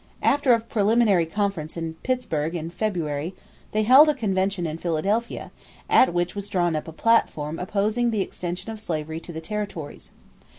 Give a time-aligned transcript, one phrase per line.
[0.23, 3.35] After a preliminary conference in Pittsburgh in February,
[3.71, 5.51] they held a convention in Philadelphia
[5.91, 10.09] at which was drawn up a platform opposing the extension of slavery to the territories.